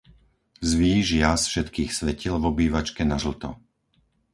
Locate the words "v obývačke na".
2.41-3.17